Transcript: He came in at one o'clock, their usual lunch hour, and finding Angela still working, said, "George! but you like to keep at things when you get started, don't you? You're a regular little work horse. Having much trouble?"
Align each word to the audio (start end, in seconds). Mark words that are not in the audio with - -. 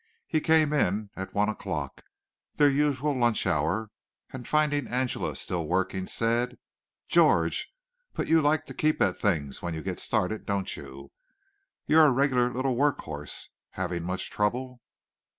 He 0.25 0.41
came 0.41 0.73
in 0.73 1.11
at 1.15 1.35
one 1.35 1.47
o'clock, 1.47 2.01
their 2.55 2.67
usual 2.71 3.13
lunch 3.15 3.45
hour, 3.45 3.91
and 4.33 4.47
finding 4.47 4.87
Angela 4.87 5.35
still 5.35 5.67
working, 5.67 6.07
said, 6.07 6.57
"George! 7.07 7.69
but 8.13 8.27
you 8.27 8.41
like 8.41 8.65
to 8.65 8.73
keep 8.73 8.99
at 8.99 9.15
things 9.15 9.61
when 9.61 9.75
you 9.75 9.83
get 9.83 9.99
started, 9.99 10.47
don't 10.47 10.75
you? 10.75 11.11
You're 11.85 12.07
a 12.07 12.11
regular 12.11 12.51
little 12.51 12.75
work 12.75 12.99
horse. 13.01 13.49
Having 13.73 14.01
much 14.01 14.31
trouble?" 14.31 14.81